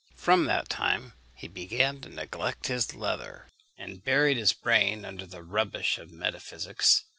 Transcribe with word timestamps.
From 0.15 0.45
that 0.45 0.67
time 0.67 1.13
he 1.35 1.47
began 1.47 2.01
to 2.01 2.09
neglect 2.09 2.65
his 2.65 2.95
leather, 2.95 3.47
and 3.77 4.03
buried 4.03 4.35
his 4.37 4.51
brain 4.51 5.05
under 5.05 5.27
the 5.27 5.43
rubbish 5.43 5.99
of 5.99 6.09
metaphysics. 6.11 7.03